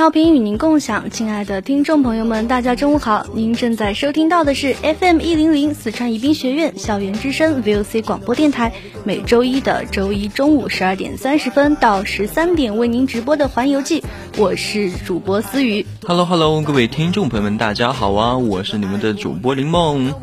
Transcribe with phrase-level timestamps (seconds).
[0.00, 3.26] 调频与您共享，亲爱的听众朋友们，大家中午好！
[3.34, 8.72] 您正在收听到的是 FM 一零零四川宜宾学院校园之声 VOC 广播电台，
[9.04, 14.02] 每周一的周一中午十二点三十分到十三点为您直播的环游记，
[14.40, 15.84] 我是主播思雨。
[16.06, 18.38] Hello Hello，各位听众朋友们，大家好啊！
[18.38, 20.14] 我是你们的主播林梦。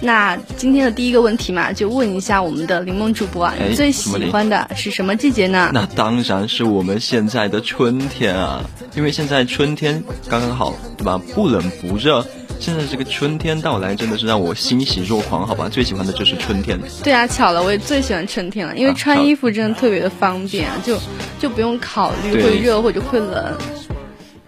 [0.00, 5.70] 那今天的第一个问题嘛，就问一下我们的林梦主播啊，你最喜欢的是什么季节呢？
[5.74, 8.62] 那当然是我们现在的春天啊，
[8.94, 11.20] 因为现在春天刚刚好，对吧？
[11.34, 12.24] 不冷不热，
[12.58, 15.68] 现在这个春天到来真的是让我欣喜若狂，好吧？
[15.68, 16.78] 最喜欢的就是春天。
[17.02, 20.98] 对啊，巧了，我也最喜欢春天了，因为穿衣服真的特别的方便，就
[21.38, 23.56] 就不用考虑会热或者会冷。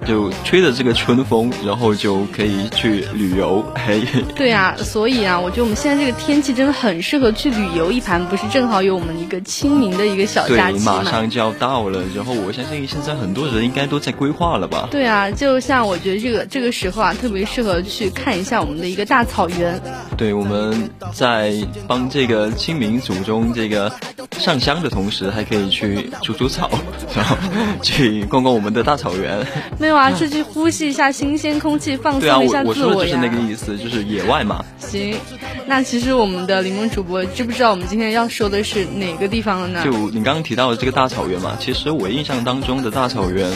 [0.06, 3.64] 就吹着这个春风，然后就可以去旅游。
[3.74, 4.00] 嘿，
[4.34, 14.88] 对呀，所以啊，我觉得我们现在这个天气真的很适合去旅游一盘，不是正好有我们一个清明的一个小假期马上就要到了，然后我相信现在很多人应该都在规划了吧？
[14.90, 19.80] 对啊，就像我觉得这个这个时候啊，特别适合去看一下我们的一个大草原。
[20.16, 21.52] 对，我们在
[21.86, 23.92] 帮这个清明祖宗这个
[24.38, 26.70] 上香的同时，还可以去除除草，
[27.14, 27.36] 然后
[27.82, 29.46] 去逛逛我们的大草原。
[29.78, 32.86] 没有啊，是去呼吸一下新鲜空气，放松一下自我呀。
[32.86, 34.64] 我说的就是那个意思，就是野外嘛。
[34.78, 35.16] 行，
[35.66, 39.82] 那其实我们的柠檬主播知不知道我们今天要说的是哪个地方了呢？
[39.84, 43.50] 就你刚刚提到的这个大草原嘛，其实我印象当中的大草原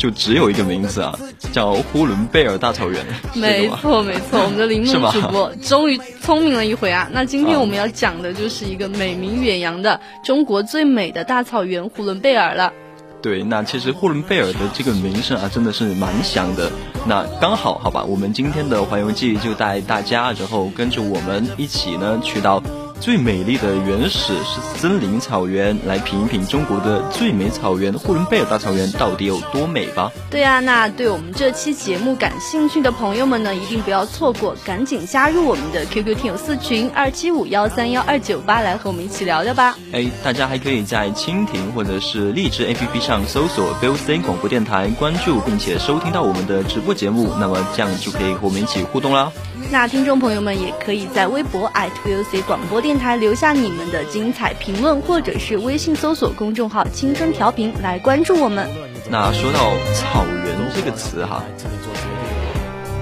[0.00, 1.14] 就只有一个名字啊，
[1.52, 3.04] 叫呼伦贝尔大草原。
[3.36, 7.06] 没错没错，我们的柠檬主播 终于聪明了一回啊。
[7.12, 12.72] 那今天我们要讲的就是一个美名远扬的中国最美的大草原——呼伦贝尔了。
[13.20, 16.72] 对，那其实呼伦贝尔的这个名声啊，真的是蛮响的。
[17.06, 22.62] 那刚好，好吧，我们今天的环游记就带大家，然后跟着我们一起呢，去到。
[23.00, 30.12] 最美丽的原始是森林草原，来品一品中国的最美草原——呼伦贝尔大草原到底有多美吧？
[30.30, 39.74] 对啊，那对我们这期节目感兴趣的朋友们呢，一定不要错过，赶紧加入我们的 QQ 听友四群二七五幺三幺二九八，来和我们一起聊聊吧。
[39.92, 49.32] 哎，大家还可以在蜻蜓或者是荔枝 APP 上搜索 VOC 广播电台，关注并且收听到我们的直播节目，那么这样就可以和我们一起互动啦。
[49.68, 51.70] 那听众朋友们也可以在微博
[52.04, 58.68] @VOC 广播电台留下你们的精彩评论，或者是微信搜索公众号“青春调频”来关注我们。
[59.08, 61.44] 那说到草原这个词哈，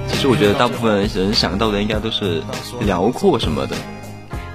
[0.08, 2.42] 其实我觉得大部分人想到的应该都是
[2.80, 3.76] 辽阔什么的。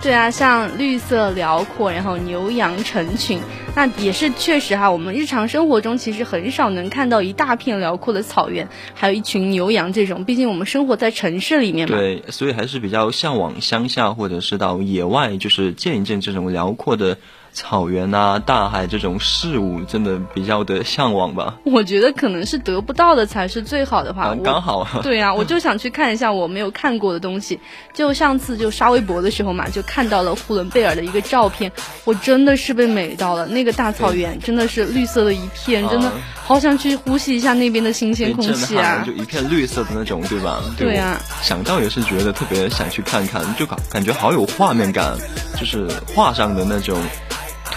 [0.04, 3.40] 对啊，像绿色辽阔，然后牛羊成群，
[3.74, 4.92] 那也是确实哈。
[4.92, 10.26] 我们日常生活中其实很少能看到一大片辽阔的草原，还有一群牛羊这种。
[10.26, 11.98] 毕竟我们生活在城市里面嘛。
[11.98, 17.18] 对，所以还是比较向往乡下，或者是到野外，就是见一见这种辽阔的。
[17.54, 21.56] 草原啊，大海这种事物真的比较的向往吧。
[21.64, 24.36] 我觉得可能是得不到的才是最好的话。
[24.44, 24.88] 刚好。
[25.04, 27.60] 对呀，我就想去看一下我没有看过的东西。
[27.94, 31.72] 就上次就刷微博的时候嘛，就看到了呼伦贝尔的一个照片，
[32.06, 33.46] 我真的是被美到了。
[33.46, 36.12] 那个大草原真的是绿色的一片，真的
[36.44, 39.04] 好想去呼吸一下那边的新鲜空气啊！
[39.06, 40.60] 就一片绿色的那种，对吧？
[40.76, 41.20] 对呀。
[41.44, 45.16] 想到也是觉得特别想去看看，就感感觉好有画面感，
[45.60, 46.98] 就是画上的那种。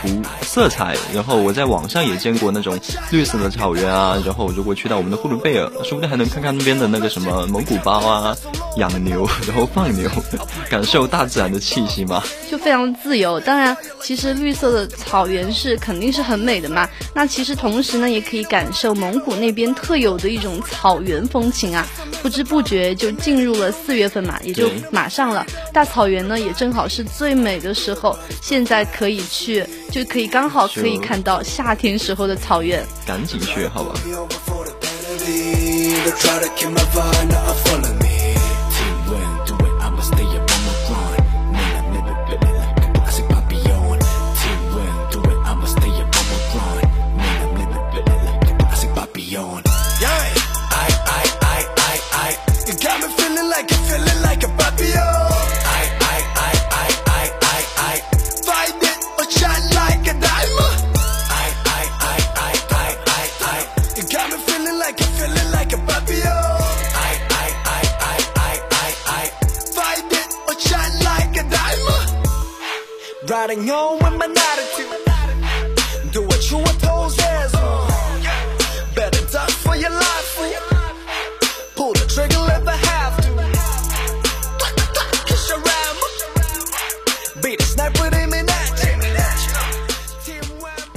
[0.06, 2.78] 图色彩，然后我在网上也见过那种
[3.10, 8.36] 绿色的草原啊，然后如果去到我们的呼伦贝尔，说不定还能看看那边的那个什么蒙古包啊，
[8.76, 10.08] 养牛，然后放牛，
[10.70, 13.40] 感受大自然的气息嘛，就非常自由。
[13.40, 16.88] 当然，其实绿色的草原是肯定是很美的嘛。
[17.14, 21.86] 那其实同时呢，也可以感受蒙古那边特有的一种草原风情啊。
[22.22, 25.46] 不知不觉就进入了四月份嘛，也就马上了。
[25.72, 29.64] 大草原呢也正好是最美的时候，现在可以去，
[29.96, 32.84] 就可以刚好可以看到夏天时候的草原。
[33.06, 33.94] 赶紧去，好吧。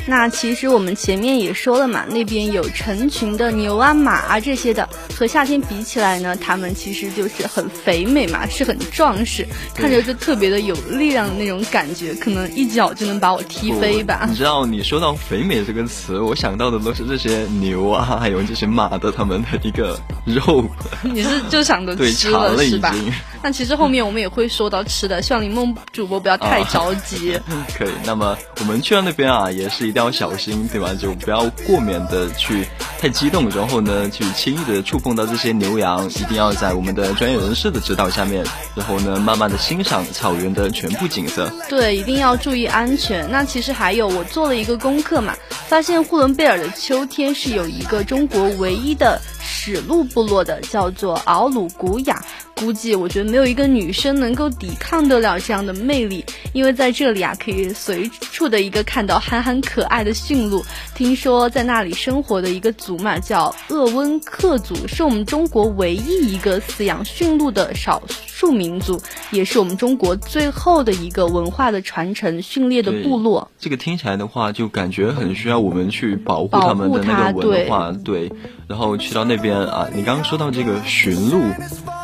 [0.09, 14.25] 那其实我们前面也说了嘛，那边有成群的牛啊、马啊这些的，和夏天比起来呢，它们其实就是很肥美嘛，是很壮实，看着就特别的有力量的那种感觉，可能一脚就能把我踢飞吧。
[14.27, 19.95] 你知道，你说到肥美这个词，我想到的都是这些牛啊，还有这些马的它们的一个
[20.25, 20.65] 肉。
[21.03, 22.95] 你是就想着吃了是吧？
[23.44, 27.39] 那其实后面我们也会说到吃的，希望林梦主播不要太着急。
[27.77, 30.94] 可以，那么我们去到那边啊，也是一定要小心，对吧？
[31.00, 32.66] 就不要过敏的去
[33.00, 38.44] 太激动，然后呢，去轻易的触碰到这些牛羊，一定要在我们的专业人士的指导下面，
[38.75, 41.51] 然后呢，慢慢的欣赏草原的全部景色。
[41.68, 43.30] 对，一定要注意安全。
[43.30, 45.36] 那其实还有，我做了一个功课嘛，
[45.68, 52.24] 发现呼伦贝尔的秋天是有一个中国唯一的史路部落的，叫做敖鲁古雅。
[52.56, 60.62] 估计我觉得没有一个女生能够抵抗得了这样的魅力，因为在这里啊，可以随处的一个看到憨憨可爱的驯鹿。
[60.94, 73.50] 听说在那里生活的一个族嘛，叫鄂温克族，是我们中国唯一一个饲养驯鹿的少数民族，也是我们中国最后的一个文化的传承训练的部落。
[73.57, 78.30] 这个听起来的话，就感觉很需要我们去保护他们的那个文化，对。
[78.68, 81.44] 然后去到那边啊，你刚刚说到这个驯鹿，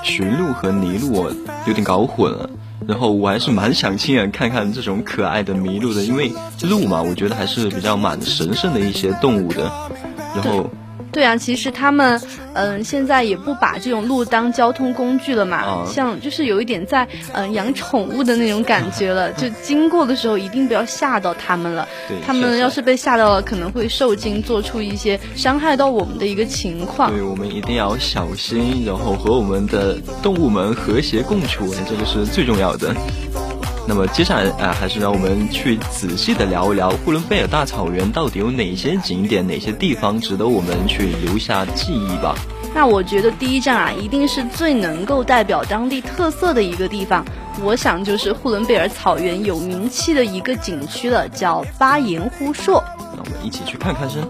[0.03, 1.31] 驯鹿和麋鹿我
[1.67, 2.49] 有点搞混了。
[2.87, 6.31] 然后我还是蛮想亲眼看看这种可爱的麋鹿的，因为
[6.63, 9.71] 鹿嘛，我觉得还是比较蛮神圣的一些动物的。
[10.35, 10.69] 然后。
[11.15, 12.21] 对啊，其实他们
[12.53, 21.88] 嗯，现在也不把这种路当交通工具了嘛，像就是有一点在嗯养宠物的那种感觉了，就经过的时候一定不要吓到他们了。
[22.27, 27.09] 他们要是被吓到了，可能会受惊，做出一些伤害到我们的一个情况。
[27.09, 32.94] 对，我们一定要小心，然后和我们的动物们和谐共处，这个是最重要的。
[33.87, 42.35] 那么接下来啊，还是让我们去仔细的聊一聊呼伦贝尔大草原到底有哪些景点，哪些地方值得我们去留下记忆吧。
[42.73, 47.23] 那我觉得第一站啊，一定是最能够代表当地特色的一个地方，
[47.61, 52.83] 我想就是呼伦贝尔草原有名气的一个景区了，叫巴彦呼硕。
[53.15, 54.21] 那我们一起去看看先。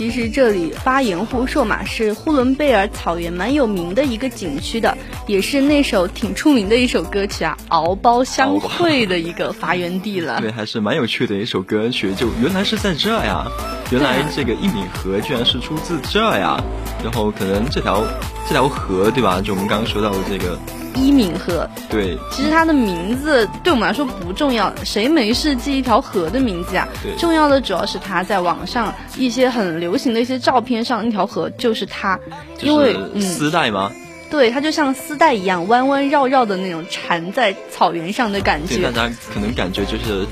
[0.00, 10.40] 其实这里巴彦呼硕嘛，是呼伦贝尔草原蛮有名的一个景区的，也是那首挺出名的一首歌曲啊，《敖包相会》的一个发源地了。
[10.40, 13.46] 对，还是蛮有趣的一首歌曲，就原来是在这呀，
[13.92, 16.58] 原来这个一米河居然是出自这呀，
[17.04, 18.02] 然后可能这条
[18.48, 19.42] 这条河对吧？
[19.44, 20.58] 就我们刚刚说到的这个。
[20.94, 26.86] 伊敏河，对，其实它的名字对我们来说不重要，谁没事记一条河的名字啊？
[27.02, 32.18] 对，重要的主要是它在网上一些很流行的一些照片上，那条河就是它，
[32.60, 33.90] 因为丝带吗？
[34.30, 38.82] 对，它就像丝带一样弯弯绕绕的那种缠在草原上的感觉。
[38.90, 40.26] 大家可能感觉就是。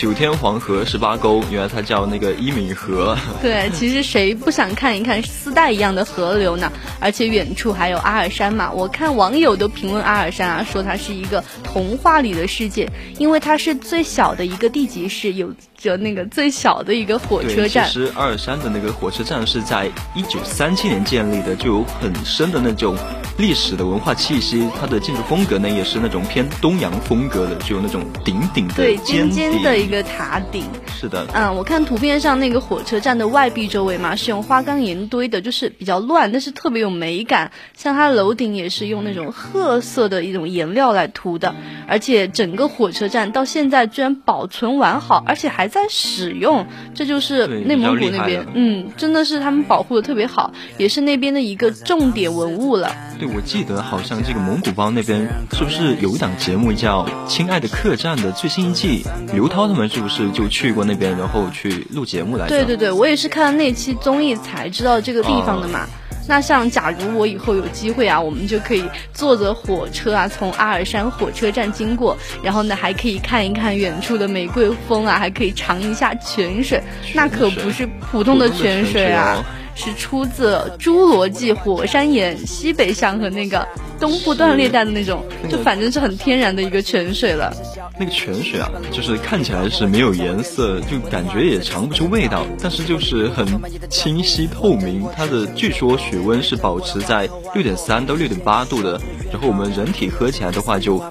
[0.00, 3.14] 九天黄河十八沟，原来它叫那个伊敏河。
[3.42, 6.72] 对，其实谁不想看一看丝带一样的河流呢？
[6.98, 8.72] 而且远处还有阿尔山嘛。
[8.72, 12.88] 我看网友都评论阿尔山啊，说它是一个童话里的世界，
[13.18, 17.86] 因为它是最小的一个地级市，有着那个最小的一个火车站。
[17.86, 22.96] 其实阿尔山的那个火车站是在一九三七年建立的，就有很深的那种
[23.36, 24.66] 历史的文化气息。
[24.80, 30.64] 它的建筑风格呢，也是那种偏东洋风格的，就有那种顶顶的对尖尖的一个塔顶。
[30.86, 37.50] 是的，嗯，我看图片上那个火车站的外壁周围嘛，是用花岗岩堆的，就是比较乱，但是特别有美感。
[37.74, 41.54] 像它楼顶也是用那种褐色的一种颜料来涂的，
[41.88, 52.94] 而且整个火车站到现在居然保存完好，而且还在使用，这就是内蒙古那边，嗯，真的是他们保护的特别好，也是那边的一个重点文物了。
[53.18, 62.48] 对，我记得好像这个蒙古包那边是不是有一档节目叫《亲爱的客栈》的最新一季，刘涛他们是不是就去过那边，然后去录节目来？
[62.48, 65.86] 对对对，我也是看那期综艺才知道这个地方的嘛。
[66.28, 76.80] 那像假如我以后有机会啊，我们就可以坐着火车啊，从阿尔山火车站经过，然后呢还可以看一看远处的玫瑰峰啊，还可以尝一下泉水，
[77.14, 79.42] 那可不是普通的泉水啊。
[79.80, 83.66] 是出自侏罗纪火山岩西北向和那个
[83.98, 87.50] 东部断裂带的那种，就反正是很天然的一个泉水了。
[87.98, 93.46] 那个泉水啊，就是看起来是没有颜色，就感觉也尝不出味道，但是就是很
[93.88, 95.06] 清晰透明。
[95.16, 99.00] 它的据说水温是保持在六点三到六点八度的，
[99.32, 101.02] 然后我们人体喝起来的话就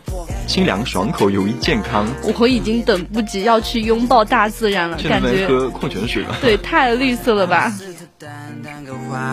[0.47, 2.07] 清凉爽口，有益健康。
[2.39, 6.35] 我已经等不及要去拥抱大自然了，感觉喝矿泉水了。
[6.41, 7.71] 对，太绿色了吧。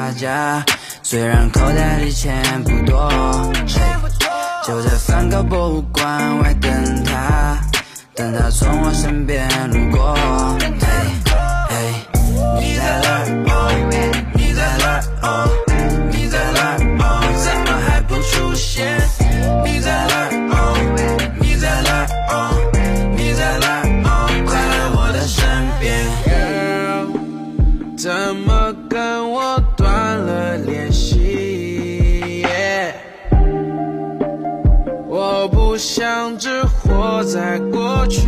[0.07, 0.65] 大家，
[1.03, 3.11] 虽然口袋里钱不多，
[4.65, 6.71] 就在梵高博物馆外等
[7.05, 7.59] 他，
[8.15, 10.17] 等他从我身边路过。
[10.61, 10.69] 你
[12.77, 13.27] 在哪儿？
[14.37, 15.56] 你在哪儿？
[35.49, 38.21] 不想只活在过去。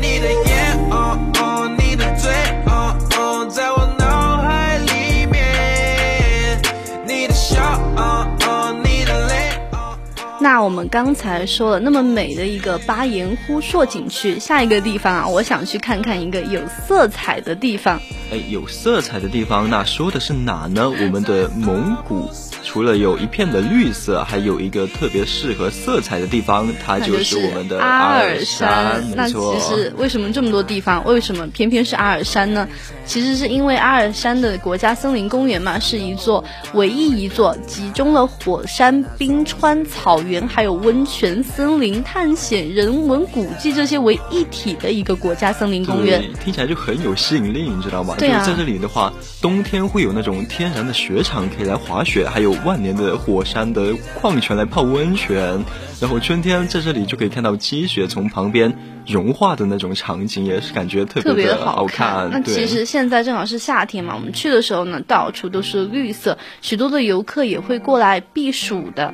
[0.00, 2.30] 你的眼，哦哦，你的嘴，
[2.66, 6.60] 哦哦，在我脑海里面。
[7.06, 7.62] 你的笑，
[7.96, 9.50] 哦哦，你的泪。
[9.72, 9.96] 哦
[10.40, 17.98] 那我们刚才说了那么美的一个巴彦呼硕景区，下一个地方啊，我想去看看一个有色彩的地方。
[18.34, 20.90] 哎，有色彩的地方，那说的是哪呢？
[20.90, 22.28] 我们的蒙古。
[22.64, 29.04] 除了有一片的绿色，还有一个特别适合色彩的地方，它就是我们的阿尔山。
[29.14, 32.66] 那其实为什么这么多地方，为什么偏偏是阿尔山呢？
[33.06, 46.24] 其实是因为阿尔山的国家森林公园嘛，是一座唯一一座集中了火山、冰川、草原，还有温泉、森林、探险、人文古迹这些为一体的一个国家森林公园。
[46.42, 48.16] 听起来就很有吸引力，你知道吗？
[48.26, 48.42] 对啊。
[48.42, 52.54] 在这里的话，冬天会有那种天然的雪场可以来滑雪，还有。
[52.64, 55.62] 万年的火山的矿泉来泡温泉，
[56.00, 58.74] 然后春天在这里就可以看到积雪从旁边
[59.06, 62.30] 融化的那种场景，也是感觉特别的好看。
[62.30, 69.12] 那其实现在正好是夏天嘛，我们去的时候呢，到处都是绿色，许多的游客也会过来避暑的。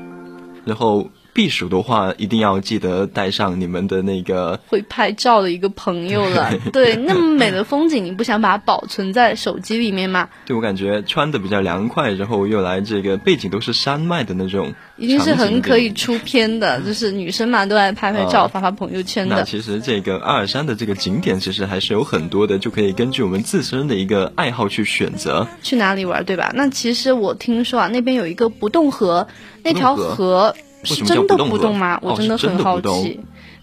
[0.64, 1.10] 然后。
[1.32, 6.50] 避暑的话，一定要记得带上你们的那个会拍照的一个朋友了。
[6.72, 10.28] 对，那么美的风景，你不想把它保存在手机里面吗？
[10.44, 16.80] 对我感觉穿的比较凉快，然后又来这个背景都是山脉的那种，一定是很可以出片的。
[16.80, 19.37] 就是女生嘛，都爱拍拍照、发发朋友圈的。
[19.37, 26.50] 那其实这个阿尔山的这个景点，其实还是有很多的，就可以根据我们自身的一个爱好去选择去哪里玩，对吧？
[26.54, 29.28] 那其实我听说啊，那边有一个不动河，
[29.62, 30.54] 那条河。
[30.84, 31.99] 是真的不动吗？
[32.02, 33.20] 我真的很好奇。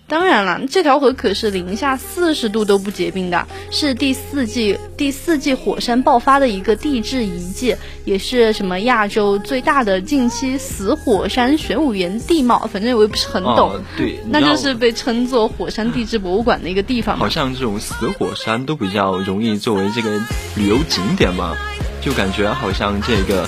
[0.10, 12.70] 当然了，这条河可是零下四十度都不结冰的，是第四季第四季火山爆发的一个地质遗迹，也是什么亚洲最大的近期死火山玄武岩地貌。
[12.72, 13.82] 反正我也不是很懂。
[13.98, 17.18] 对，那就是被称作火山地质博物馆的一个地方。
[17.18, 20.18] 好像这种死火山都比较容易作为这个
[20.56, 21.54] 旅游景点嘛，
[22.00, 23.46] 就感觉好像这个，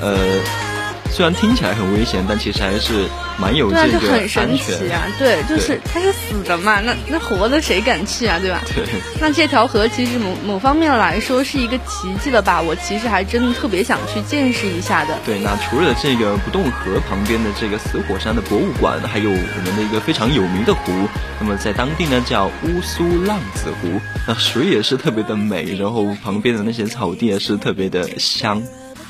[0.00, 0.71] 呃。
[1.12, 3.06] 虽然听起来很危险，但其实还是
[3.38, 4.56] 蛮有对啊，这个就很神。
[4.56, 5.06] 奇啊！
[5.18, 8.38] 对，就是它是死的嘛，那那活的谁敢去啊？
[8.40, 8.62] 对吧？
[8.74, 8.84] 对，
[9.20, 12.62] 那这条河其实某某方面来说是一个奇迹了吧？
[12.62, 15.18] 我其实还真的特别想去见识一下的。
[15.26, 20.92] 对，那除了这个不动河旁边的这个死火山的博物馆，还有我们的一个非常有名的湖，
[21.38, 28.62] 那么在当地呢叫乌苏浪子湖，那水也是特别的美，然后旁边的那些草地也是特别的香。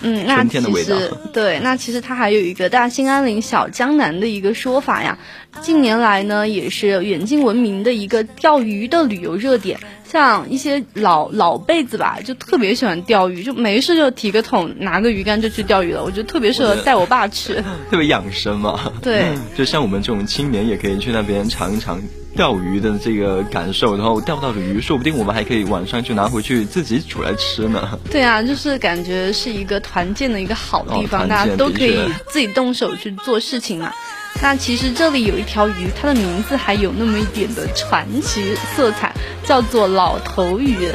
[0.02, 5.18] 嗯，那春其实对，那其实它还有一个大兴安岭小江南的一个说法呀。
[5.60, 9.78] 近年来呢，也是远近闻名的一个钓鱼的旅游热点。
[10.04, 16.04] 像一些老老辈子吧，就特别喜欢钓鱼，就没事就提个桶，拿个鱼竿就去钓鱼了。
[16.04, 17.54] 我觉得特别适合带我爸去。
[17.90, 18.92] 特别养生嘛。
[19.00, 19.24] 对，
[19.56, 21.98] 就像我们这种青年也可以去那边尝一尝
[22.34, 27.98] 钓鱼的这个感受，然后钓到的鱼，说不定我们还可以晚上就拿回去自己煮来吃呢。
[28.10, 31.98] 对啊，就是感觉是一个团建的一个好地方，哦大家都可以
[32.28, 33.92] 自己动手去做事情嘛。
[34.40, 40.88] 那其实这里有一条鱼，它的名字还有那么一点的传奇色彩，叫做老头鱼。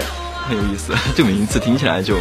[0.48, 2.16] 很有意思， 这个名字听起来就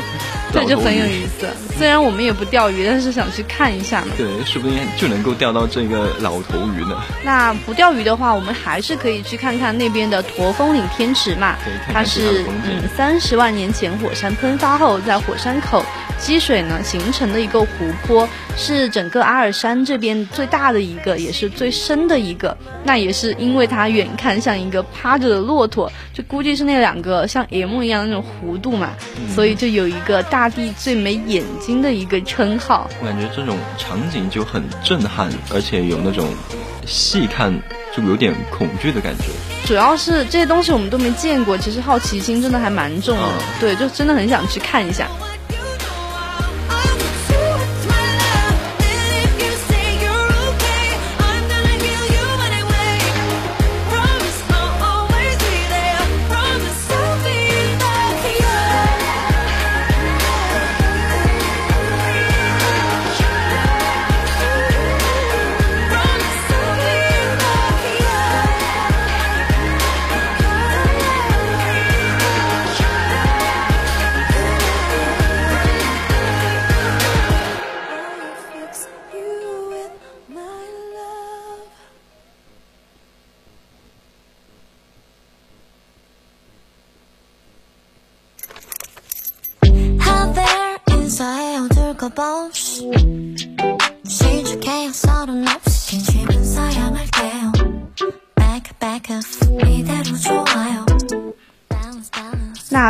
[0.53, 1.07] 对，就很有。
[1.07, 1.47] 意思。
[1.79, 4.09] 虽然我们也不钓鱼，但是想去看一下嘛。
[4.17, 7.01] 对，说不定就能够钓到这个老头鱼呢。
[7.25, 15.85] 那不钓鱼的话，我们还是可以去看看那边的驼峰岭天池嘛对看看它是嗯三十万年前火山喷发后，在火山口
[16.19, 17.67] 积水呢形成的一个湖
[18.07, 22.57] 泊，是整个阿尔山这边最大的一个，也是最深的一个。
[22.83, 32.89] 那也是因为它远看像一个趴着的骆驼，就估计是那两个像 M 一样的那种弧度嘛，嗯所以就有一个大地最美眼睛的一个称号。
[33.01, 36.29] 我感觉这种场景就很震撼，而且有那种
[36.87, 37.53] 细看
[37.95, 39.25] 就有点恐惧的感觉。
[39.67, 43.25] 主要是这些东西我们都没见过，其实好奇心真的还蛮重的。
[43.25, 45.09] 嗯对，就真的很想去看一下。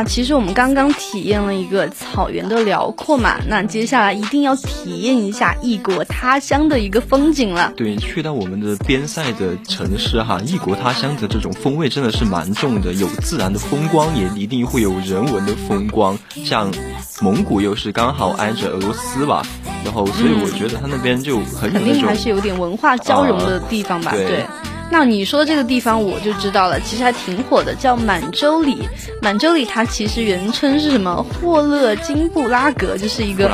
[0.07, 7.73] 其实我们刚刚体验了一个草原的辽阔嘛，那接下来一定要体验一下异国他乡的一个风景了。
[7.77, 16.19] 对，去到我们的边塞的城市哈，异国他乡的这种风味真的是蛮重的，有自然的风光，也一定会有人文的风光。
[16.45, 16.73] 像
[17.21, 19.43] 蒙古又是刚好挨着俄罗斯吧，
[19.85, 24.13] 然后所以我觉得他那边就很有那种肯定还是有点文化交融的地方吧？
[24.13, 24.47] 对。
[24.91, 28.79] 那你说这个地方我就知道了，其实还挺火的，叫满洲里。
[29.21, 31.25] 满洲里它其实原称是什么？
[31.41, 33.51] 霍勒金布拉格，就是一个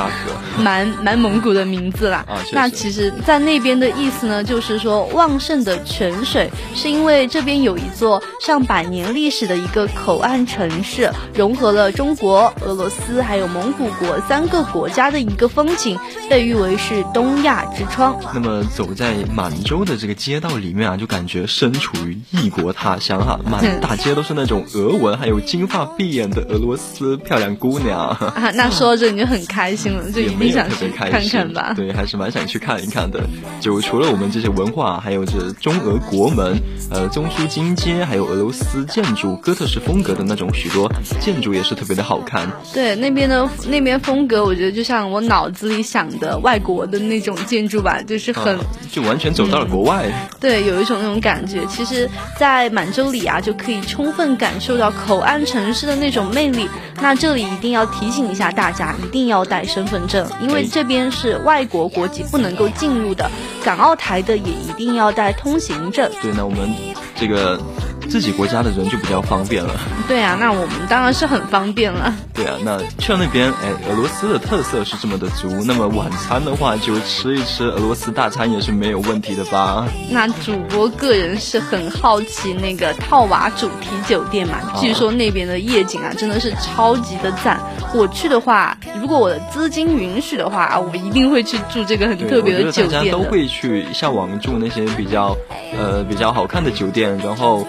[0.59, 2.23] 蛮蛮蒙古的名字啦。
[2.27, 15.97] 啊那其实，在那边的意思呢，就是说旺盛的泉水，是因为这边有一座上百年历史的一个口岸城市，融合了中国、俄罗斯还有蒙古国三个国家的一个风情，
[16.29, 18.19] 被誉为是东亚之窗。
[18.33, 27.99] 那么走在满洲的这个街道里面啊，就感觉身处于异国他乡哈，满大街都是那种俄文，还有金发碧眼的俄罗斯漂亮姑娘。
[27.99, 31.73] 啊，那说到这你就很开心了，就一也没定想看心，看吧。
[31.75, 33.21] 对，还是蛮想去看一看的。
[33.59, 36.57] 就除了我们这些文化，还有这中俄国门、
[36.89, 42.49] 呃中苏金街，还有俄罗斯建筑哥特式风格的那种许多建筑，也是特别的好看。
[42.73, 50.11] 对那边的那边风格，我觉得就像我脑子里想的外国的那种建筑吧，就是很、啊就完全走到了国外。
[50.39, 51.65] 对，有一种那种感觉。
[51.67, 56.69] 其实，在满洲里啊，就可以充分感受到口岸城市的那种魅力。
[57.01, 63.29] 那这里一定要提醒一下大家，一定要带身份证，因为哎这边是外国国籍不能够进入的。
[63.63, 66.09] 港澳台的也一定要带通行证。
[66.21, 66.69] 对，那我们
[67.15, 67.59] 这个
[68.09, 69.73] 自己国家的人就比较方便了。
[70.07, 72.13] 对啊，那我们当然是很方便了。
[72.33, 79.87] 对啊，那去了那边，哎，俄罗斯的特色是这么的足，那么晚餐的话就吃一吃俄罗斯大餐也是没有问题的吧？
[80.09, 87.59] 那主播个人是很好奇那个套娃主题酒店嘛，据说那边的夜景啊真的是超级的赞。
[87.93, 95.37] 我去的话，如果我的资金允许的话，我一定会去住这个很特别的酒店大家都会去向往住那些比较
[95.77, 97.65] 呃比较好看的酒店，然后。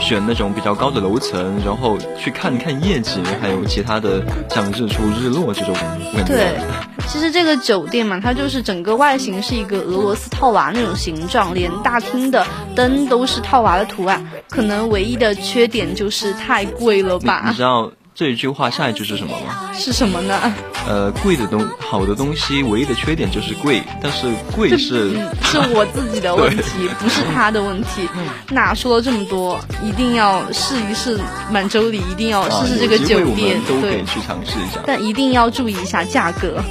[0.00, 6.22] 选那种比较高的楼层，然后去看看夜景，还有其他的像日出日落这种感觉。
[6.24, 6.56] 对，
[7.08, 14.24] 其实这个酒店嘛，它就是整个外形是一个俄罗斯套娃那种形状，连大厅的灯都是套娃的图案。
[14.50, 17.46] 可能唯一的缺点就是太贵了吧？
[17.48, 17.90] 你知道？
[18.14, 19.72] 这一句话下一句是什么吗？
[19.74, 20.54] 是什么呢？
[20.86, 25.10] 呃，贵的东好的东西，唯一的缺点就是贵，但是贵是
[25.42, 28.08] 是我自己的问题，不是他的问题。
[28.54, 31.18] 哪说了这么多，一定要试一试
[31.50, 34.80] 满洲里，一定要试试这个酒店，都可以去尝试一下。
[34.86, 36.62] 但一定要注意一下价格。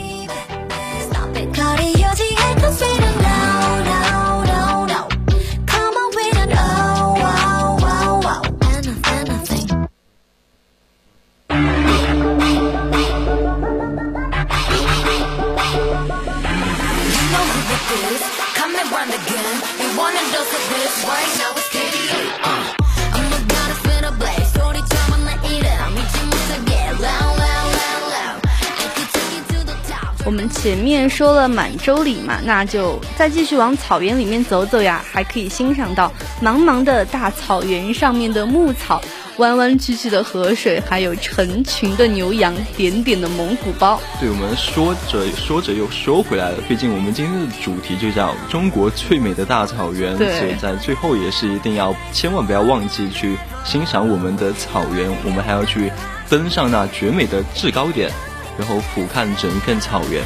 [30.25, 39.01] 我们前面说了满洲里嘛，那就再继续往草原里面走走呀，还可以欣赏到茫茫的大草原上面的牧草。
[39.37, 43.99] 弯弯曲曲的河水，还有成群的牛羊，点点的蒙古包。
[44.19, 55.91] 对，我们说着说着又说回来了，毕竟我们今天的主题就叫中国最美的大草原，所以在最后也是一定要千万不要忘记去欣赏我们的草原，我们还要去
[56.29, 58.11] 登上那绝美的制高点，
[58.57, 60.21] 然后俯瞰整一片草原。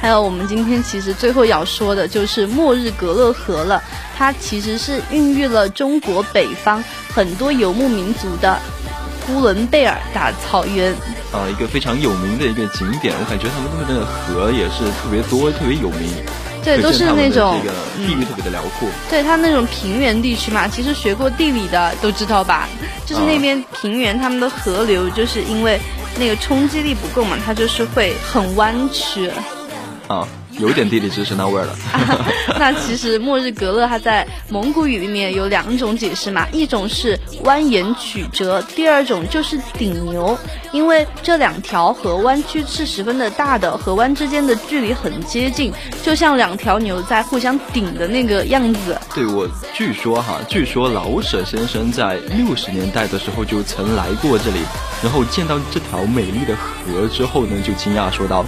[0.00, 3.82] 还有，我们今天其实最后要说的就是末日格勒河了。
[4.16, 6.82] 它其实是孕育了中国北方
[7.16, 8.60] 很多游牧民族的
[9.26, 10.92] 呼伦贝尔大草原。
[11.32, 16.10] 啊，一个非常有名的一个景点，我感觉他们那边的河也是特别多，特别有名。
[16.62, 18.86] 对，都是那种这个地域特别的辽阔。
[19.08, 22.68] 对，它那种平原地区嘛，其实学过地理的都知道吧？
[23.06, 25.80] 就是那边平原，他们的河流就是因为
[26.18, 29.30] 那个冲击力不够嘛，它就是会很弯曲。
[30.06, 31.76] 啊，有点地理知识那味儿了。
[32.58, 40.38] 那其实末日格勒它在蒙古语里面有两种解释嘛，一种是蜿蜒曲折，第二种就是顶牛。
[40.72, 48.98] 因为这两条河弯曲是十分的大的，河湾之间的距离很接近，就像两条牛在互相顶的那个样子。
[49.14, 54.58] 对我据说哈，据说老舍先生在六十年代的时候就曾来过这里，
[55.02, 58.44] 然后见到这条美丽的河之后呢，就惊讶说道。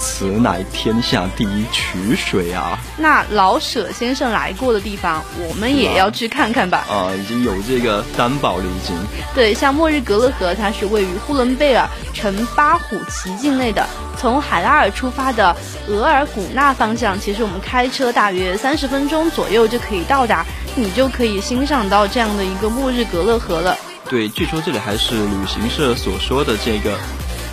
[0.00, 2.78] 此乃天下第一曲水啊！
[2.96, 6.86] 那老舍先生来过的地方，我们也要去看看吧。
[6.88, 8.96] 啊，已经有这个担保了，已经。
[9.34, 13.86] 对，像末日格勒河，它是位于呼伦贝尔城巴虎旗境内的。
[14.18, 15.54] 从海拉尔出发的
[15.86, 23.76] 额尔古纳方向，其实我们开车大约三十分钟左右就可以到达，你就可以欣赏到这样的一个末日格勒河了。
[24.08, 26.98] 对，据说这里还是旅行社所说的这个。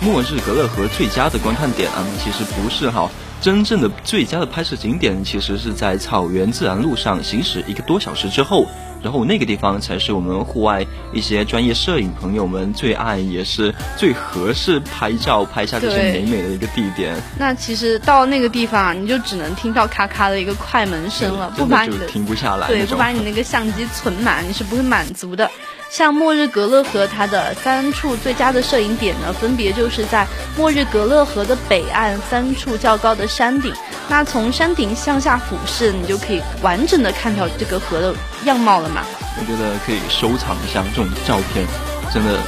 [0.00, 8.64] 末日格勒河最佳的观看点啊，其实不是哈，真正的最佳的拍摄景点其实是在草原自然路上行驶一个多小时之后，
[9.02, 17.14] 然后那个地方才是我们户外一些专业摄影朋友们最爱也是最合适拍照拍下这些美美的一个地点。
[17.38, 25.50] 那其实到那个地方，你就只能听到咔咔的一个快门声了，不把你的停不下来，对，不把你那个相机存满，你是不会满足的。
[25.90, 33.72] 像末日格勒河，它的三处最佳的摄影点呢，分别就是在末日格勒河的北岸三处较高的山顶。
[34.08, 39.02] 那从山顶向下俯视，你就可以完整的看到这个河的样貌了嘛？
[39.38, 41.66] 我觉得可以收藏一下这种照片，
[42.12, 42.40] 真的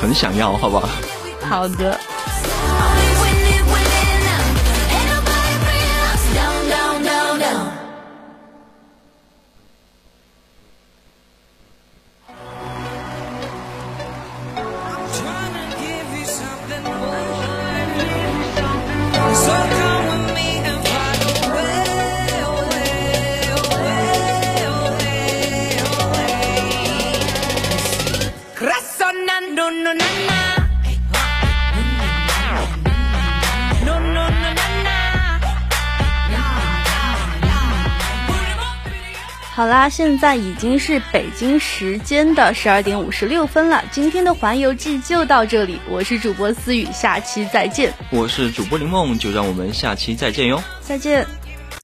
[0.00, 0.88] 很想要，好吧？
[1.48, 2.00] 好的。
[39.86, 43.84] 啦，现在已经是北京时间的十二点五十六分了。
[43.92, 47.92] 今天的环游记就到这里，我是主播思雨，下期再见。
[48.10, 50.60] 我是主播林梦，就让我们下期再见哟。
[50.80, 51.35] 再见。